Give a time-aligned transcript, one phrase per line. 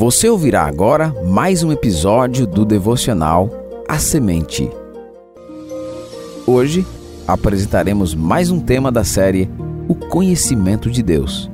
[0.00, 3.50] Você ouvirá agora mais um episódio do devocional
[3.86, 4.66] A Semente.
[6.46, 6.86] Hoje
[7.28, 9.50] apresentaremos mais um tema da série
[9.86, 11.50] O Conhecimento de Deus.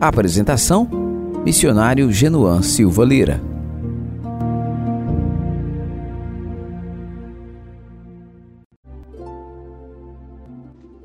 [0.00, 0.90] A apresentação:
[1.44, 3.40] Missionário Genuan Silva Lira.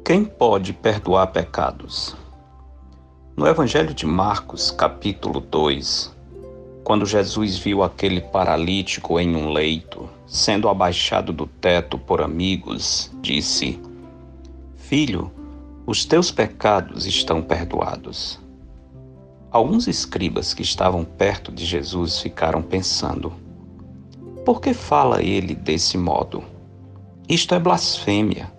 [0.03, 2.17] Quem pode perdoar pecados?
[3.35, 6.16] No Evangelho de Marcos, capítulo 2,
[6.87, 13.77] quando Jesus viu aquele paralítico em um leito, sendo abaixado do teto por amigos, disse:
[14.77, 15.29] Filho,
[15.85, 18.39] os teus pecados estão perdoados.
[19.51, 23.33] Alguns escribas que estavam perto de Jesus ficaram pensando:
[24.45, 26.41] Por que fala ele desse modo?
[27.27, 28.49] Isto é blasfêmia.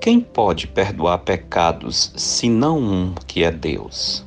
[0.00, 4.26] Quem pode perdoar pecados senão um que é Deus?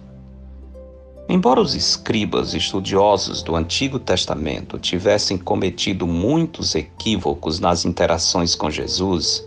[1.27, 9.43] Embora os escribas estudiosos do Antigo Testamento tivessem cometido muitos equívocos nas interações com Jesus,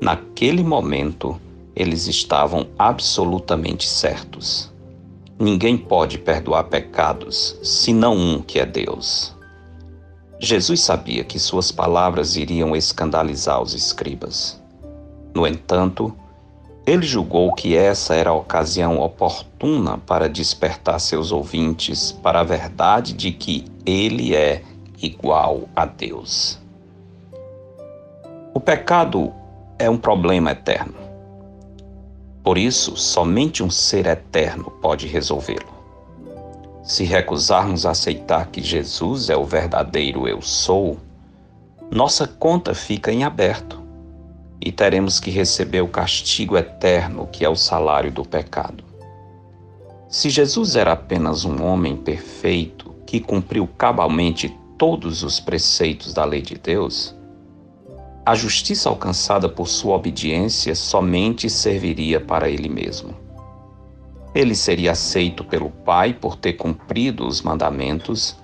[0.00, 1.38] naquele momento
[1.76, 4.72] eles estavam absolutamente certos.
[5.38, 9.34] Ninguém pode perdoar pecados senão um que é Deus.
[10.40, 14.60] Jesus sabia que suas palavras iriam escandalizar os escribas.
[15.34, 16.14] No entanto,
[16.84, 23.12] ele julgou que essa era a ocasião oportuna para despertar seus ouvintes para a verdade
[23.12, 24.62] de que ele é
[25.00, 26.58] igual a Deus.
[28.52, 29.32] O pecado
[29.78, 30.94] é um problema eterno.
[32.42, 35.72] Por isso, somente um ser eterno pode resolvê-lo.
[36.82, 40.98] Se recusarmos aceitar que Jesus é o verdadeiro Eu Sou,
[41.88, 43.81] nossa conta fica em aberto
[44.64, 48.84] e teremos que receber o castigo eterno que é o salário do pecado.
[50.08, 56.40] Se Jesus era apenas um homem perfeito que cumpriu cabalmente todos os preceitos da lei
[56.40, 57.14] de Deus,
[58.24, 63.16] a justiça alcançada por sua obediência somente serviria para ele mesmo.
[64.32, 68.36] Ele seria aceito pelo Pai por ter cumprido os mandamentos,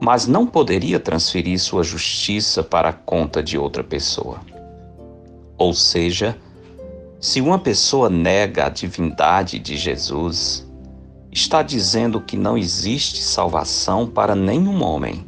[0.00, 4.38] mas não poderia transferir sua justiça para a conta de outra pessoa.
[5.58, 6.38] Ou seja,
[7.20, 10.64] se uma pessoa nega a divindade de Jesus,
[11.32, 15.26] está dizendo que não existe salvação para nenhum homem,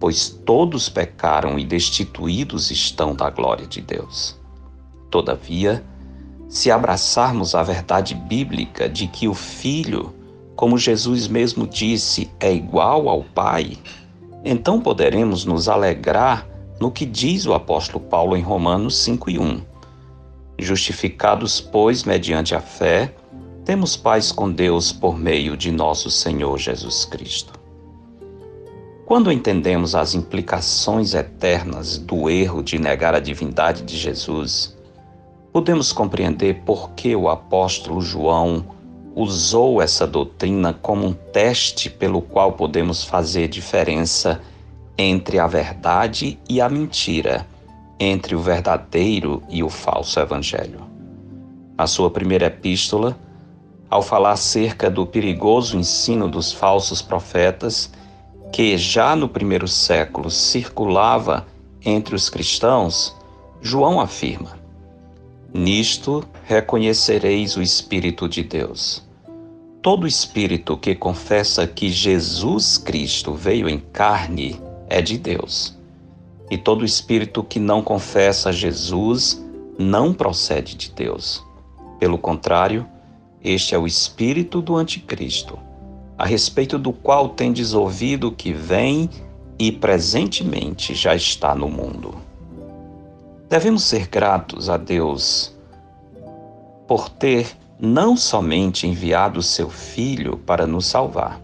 [0.00, 4.40] pois todos pecaram e destituídos estão da glória de Deus.
[5.10, 5.84] Todavia,
[6.48, 10.14] se abraçarmos a verdade bíblica de que o Filho,
[10.54, 13.76] como Jesus mesmo disse, é igual ao Pai,
[14.42, 16.46] então poderemos nos alegrar
[16.80, 19.62] no que diz o apóstolo Paulo em Romanos 5 e 1.
[20.58, 23.14] Justificados, pois, mediante a fé,
[23.64, 27.52] temos paz com Deus por meio de nosso Senhor Jesus Cristo.
[29.04, 34.76] Quando entendemos as implicações eternas do erro de negar a divindade de Jesus,
[35.52, 38.66] podemos compreender por que o apóstolo João
[39.14, 44.40] usou essa doutrina como um teste pelo qual podemos fazer diferença
[44.98, 47.46] entre a verdade e a mentira,
[48.00, 50.80] entre o verdadeiro e o falso evangelho.
[51.76, 53.18] Na sua primeira epístola,
[53.90, 57.90] ao falar acerca do perigoso ensino dos falsos profetas,
[58.52, 61.46] que já no primeiro século circulava
[61.84, 63.14] entre os cristãos,
[63.60, 64.58] João afirma:
[65.52, 69.04] Nisto reconhecereis o Espírito de Deus.
[69.82, 75.76] Todo espírito que confessa que Jesus Cristo veio em carne é de Deus.
[76.50, 79.44] E todo espírito que não confessa Jesus
[79.78, 81.44] não procede de Deus.
[81.98, 82.86] Pelo contrário,
[83.42, 85.58] este é o espírito do Anticristo,
[86.18, 89.10] a respeito do qual tendes ouvido que vem
[89.58, 92.14] e presentemente já está no mundo.
[93.48, 95.54] Devemos ser gratos a Deus
[96.86, 101.40] por ter não somente enviado seu Filho para nos salvar,